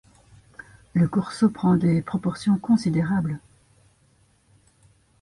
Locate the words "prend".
1.51-1.75